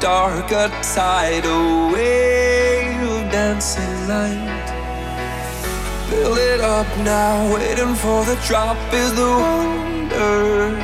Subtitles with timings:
[0.00, 4.68] Dark, a tidal wave of dancing light.
[6.08, 10.78] Fill it up now, waiting for the drop is the wonder.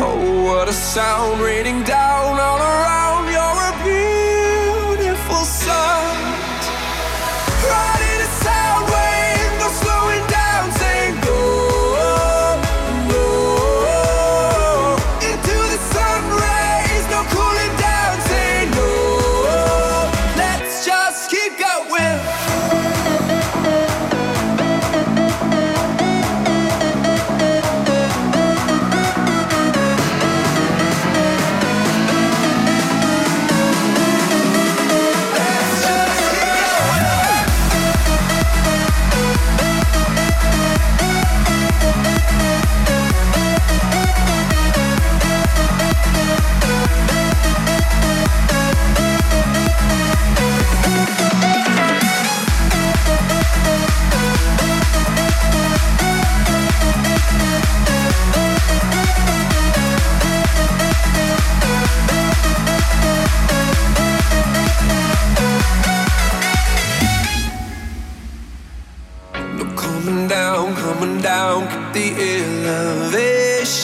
[0.00, 3.30] Oh, what a sound raining down all around.
[3.30, 6.62] You're a beautiful sight.
[7.70, 8.01] Right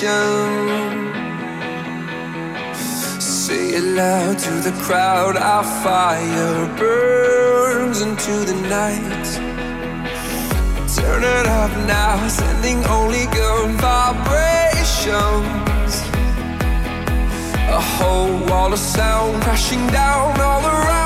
[0.08, 1.12] down.
[3.20, 9.28] Say it loud to the crowd, our fire burns into the night.
[10.98, 15.14] Turn it up now, sending only good vibrations.
[17.78, 20.97] A whole wall of sound crashing down all around.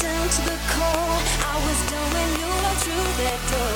[0.00, 1.20] down to the core.
[1.50, 3.73] I was down when you walked through that door.